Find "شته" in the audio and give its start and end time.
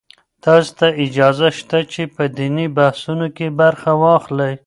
1.57-1.79